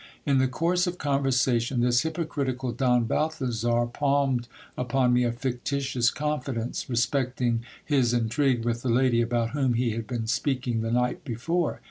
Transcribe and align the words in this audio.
In 0.25 0.39
the 0.39 0.47
course 0.47 0.87
of 0.87 0.97
conversation, 0.97 1.81
this 1.81 2.01
hypocritical 2.01 2.71
Don 2.71 3.03
Bal 3.05 3.29
thazar 3.29 3.85
palmed 3.93 4.47
upon 4.75 5.13
me 5.13 5.23
a 5.23 5.31
fictitious 5.31 6.09
confidence, 6.09 6.89
respecting 6.89 7.63
his 7.85 8.11
intrigue 8.11 8.65
with 8.65 8.81
the 8.81 8.89
lady 8.89 9.21
about 9.21 9.51
whom 9.51 9.75
he 9.75 9.91
had 9.91 10.07
been 10.07 10.25
speaking 10.25 10.81
the 10.81 10.89
night 10.91 11.23
before. 11.23 11.79